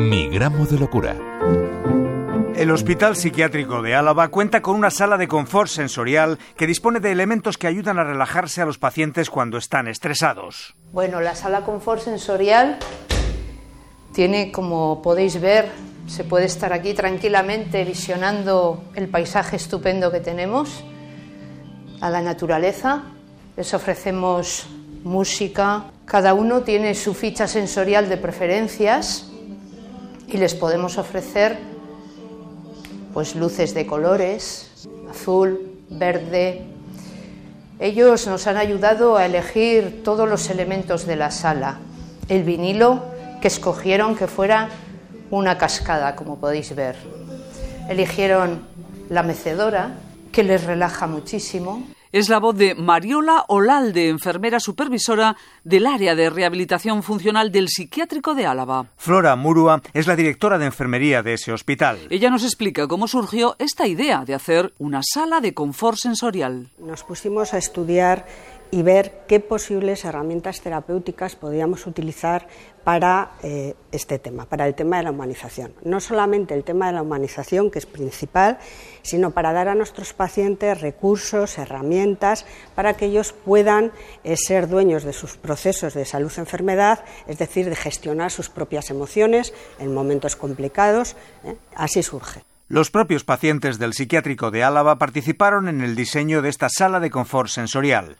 [0.00, 1.14] Mi gramo de locura.
[2.56, 7.12] El Hospital Psiquiátrico de Álava cuenta con una sala de confort sensorial que dispone de
[7.12, 10.74] elementos que ayudan a relajarse a los pacientes cuando están estresados.
[10.90, 12.78] Bueno, la sala confort sensorial
[14.14, 15.68] tiene, como podéis ver,
[16.06, 20.82] se puede estar aquí tranquilamente visionando el paisaje estupendo que tenemos,
[22.00, 23.02] a la naturaleza.
[23.54, 24.66] Les ofrecemos
[25.04, 29.29] música, cada uno tiene su ficha sensorial de preferencias
[30.32, 31.58] y les podemos ofrecer
[33.12, 36.62] pues luces de colores, azul, verde.
[37.80, 41.78] Ellos nos han ayudado a elegir todos los elementos de la sala.
[42.28, 43.02] El vinilo
[43.40, 44.68] que escogieron que fuera
[45.30, 46.96] una cascada, como podéis ver.
[47.88, 48.62] Eligieron
[49.08, 49.96] la mecedora,
[50.30, 51.82] que les relaja muchísimo.
[52.12, 58.34] Es la voz de Mariola Olalde, enfermera supervisora del área de rehabilitación funcional del psiquiátrico
[58.34, 58.86] de Álava.
[58.96, 62.00] Flora Murua es la directora de enfermería de ese hospital.
[62.10, 66.70] Ella nos explica cómo surgió esta idea de hacer una sala de confort sensorial.
[66.80, 68.26] Nos pusimos a estudiar
[68.70, 72.46] y ver qué posibles herramientas terapéuticas podíamos utilizar
[72.84, 75.72] para eh, este tema, para el tema de la humanización.
[75.84, 78.58] No solamente el tema de la humanización, que es principal,
[79.02, 83.92] sino para dar a nuestros pacientes recursos, herramientas, para que ellos puedan
[84.24, 89.52] eh, ser dueños de sus procesos de salud-enfermedad, es decir, de gestionar sus propias emociones
[89.78, 91.16] en momentos complicados.
[91.44, 91.56] ¿eh?
[91.74, 92.42] Así surge.
[92.68, 97.10] Los propios pacientes del psiquiátrico de Álava participaron en el diseño de esta sala de
[97.10, 98.18] confort sensorial.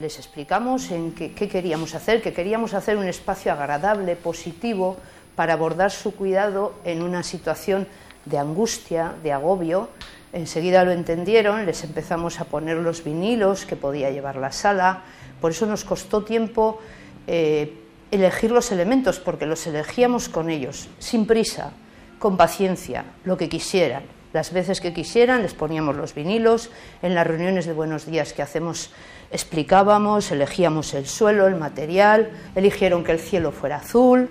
[0.00, 4.96] Les explicamos en qué, queríamos hacer, que queríamos hacer un espacio agradable, positivo,
[5.34, 7.88] para abordar su cuidado en una situación
[8.24, 9.88] de angustia, de agobio.
[10.32, 15.02] Enseguida lo entendieron, les empezamos a poner los vinilos que podía llevar la sala.
[15.40, 16.78] Por eso nos costó tiempo
[17.26, 17.74] eh,
[18.12, 21.72] elegir los elementos, porque los elegíamos con ellos, sin prisa,
[22.20, 24.17] con paciencia, lo que quisieran.
[24.32, 26.70] Las veces que quisieran les poníamos los vinilos,
[27.00, 28.90] en las reuniones de buenos días que hacemos
[29.30, 34.28] explicábamos, elegíamos el suelo, el material, eligieron que el cielo fuera azul,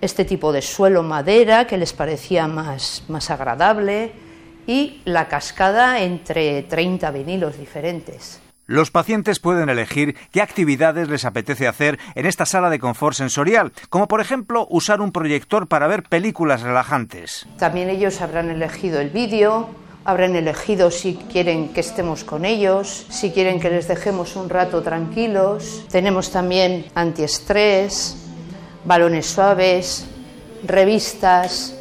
[0.00, 4.12] este tipo de suelo madera que les parecía más, más agradable
[4.66, 8.43] y la cascada entre 30 vinilos diferentes.
[8.66, 13.72] Los pacientes pueden elegir qué actividades les apetece hacer en esta sala de confort sensorial,
[13.90, 17.46] como por ejemplo usar un proyector para ver películas relajantes.
[17.58, 19.68] También ellos habrán elegido el vídeo,
[20.06, 24.82] habrán elegido si quieren que estemos con ellos, si quieren que les dejemos un rato
[24.82, 25.84] tranquilos.
[25.90, 28.16] Tenemos también antiestrés,
[28.86, 30.06] balones suaves,
[30.66, 31.74] revistas,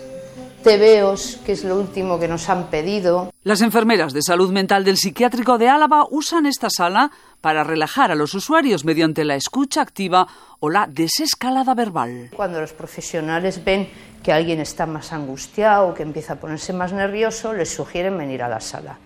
[0.63, 3.31] tebeos, que es lo último que nos han pedido.
[3.44, 8.16] Las enfermeras de salud mental del psiquiátrico de Álava usan esta sala para relajar a
[8.16, 10.28] los usuarios mediante la escucha activa
[10.59, 12.29] o la desescalada verbal.
[12.35, 13.90] Cuando los profesionales ven
[14.24, 18.41] que alguien está más angustiado o que empieza a ponerse más nervioso, les sugieren venir
[18.41, 18.97] a la sala.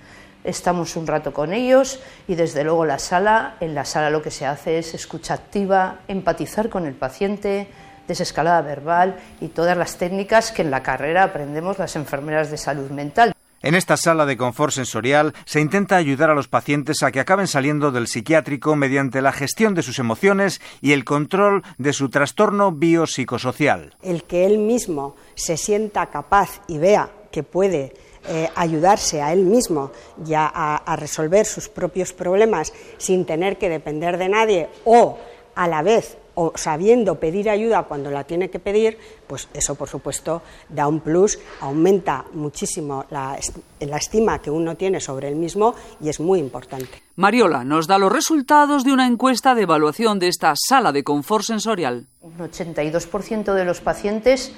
[0.43, 4.31] Estamos un rato con ellos y desde luego la sala, en la sala lo que
[4.31, 7.67] se hace es escucha activa, empatizar con el paciente,
[8.07, 12.89] desescalada verbal y todas las técnicas que en la carrera aprendemos las enfermeras de salud
[12.89, 13.33] mental.
[13.63, 17.47] En esta sala de confort sensorial se intenta ayudar a los pacientes a que acaben
[17.47, 22.71] saliendo del psiquiátrico mediante la gestión de sus emociones y el control de su trastorno
[22.71, 23.95] biopsicosocial.
[24.03, 27.93] El que él mismo se sienta capaz y vea que puede
[28.27, 29.91] eh, ayudarse a él mismo
[30.23, 35.17] ya a resolver sus propios problemas sin tener que depender de nadie o
[35.55, 39.89] a la vez o sabiendo pedir ayuda cuando la tiene que pedir, pues eso por
[39.89, 43.39] supuesto da un plus, aumenta muchísimo la,
[43.79, 47.01] estima que uno tiene sobre él mismo y es muy importante.
[47.15, 51.43] Mariola nos da los resultados de una encuesta de evaluación de esta sala de confort
[51.43, 52.05] sensorial.
[52.21, 54.51] Un 82% de los pacientes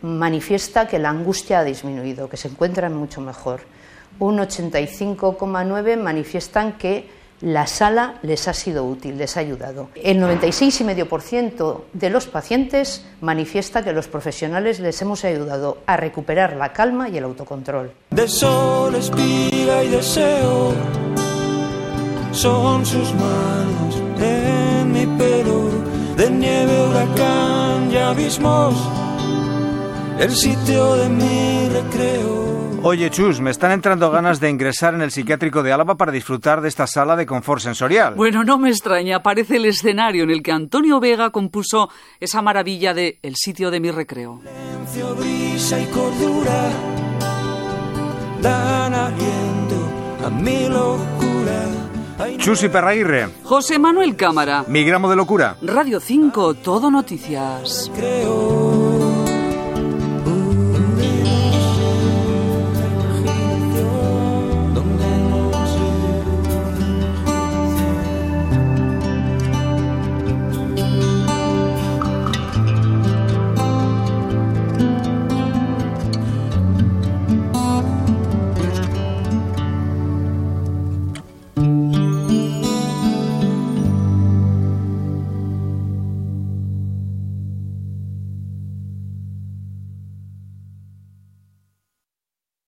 [0.00, 3.60] manifiesta que la angustia ha disminuido, que se encuentran mucho mejor.
[4.18, 9.88] Un 85,9 manifiestan que la sala les ha sido útil, les ha ayudado.
[9.94, 16.72] El 96,5% de los pacientes manifiesta que los profesionales les hemos ayudado a recuperar la
[16.72, 17.92] calma y el autocontrol.
[18.10, 20.74] De sol, espiga y deseo
[22.32, 25.70] son sus manos en mi pelo,
[26.16, 28.74] de nieve, huracán y abismos,
[30.20, 32.67] el sitio de mi recreo.
[32.82, 36.60] Oye, Chus, me están entrando ganas de ingresar en el psiquiátrico de Álava para disfrutar
[36.60, 38.14] de esta sala de confort sensorial.
[38.14, 41.90] Bueno, no me extraña, parece el escenario en el que Antonio Vega compuso
[42.20, 44.40] esa maravilla de El sitio de mi recreo.
[45.18, 46.70] brisa y cordura
[48.40, 49.90] dan aliento
[50.24, 51.18] a mi locura.
[52.38, 52.68] Chus y
[53.44, 54.64] José Manuel Cámara.
[54.68, 55.56] Mi gramo de locura.
[55.62, 57.90] Radio 5, Todo Noticias.
[57.94, 58.57] Creo